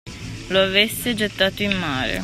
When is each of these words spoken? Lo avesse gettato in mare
Lo 0.47 0.59
avesse 0.63 1.13
gettato 1.13 1.61
in 1.61 1.77
mare 1.77 2.17